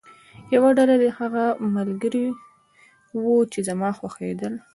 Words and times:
یوه 0.55 0.69
ډله 0.77 0.95
دې 1.01 1.09
هغه 1.19 1.43
ملګري 1.75 2.27
وو 3.21 3.37
چې 3.51 3.59
زما 3.69 3.89
خوښېدل. 3.97 4.53